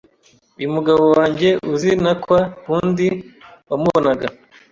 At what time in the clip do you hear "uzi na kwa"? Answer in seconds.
1.73-2.39